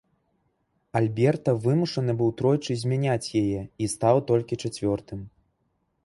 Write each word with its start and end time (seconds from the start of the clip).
Альберта 0.99 1.51
вымушаны 1.65 2.15
быў 2.21 2.29
тройчы 2.39 2.77
змяняць 2.83 3.31
яе, 3.41 3.61
і 3.85 3.91
стаў 3.93 4.15
толькі 4.31 4.59
чацвёртым. 4.63 5.19